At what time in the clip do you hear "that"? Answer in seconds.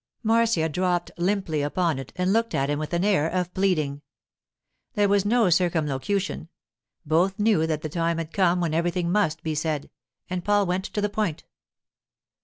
7.67-7.83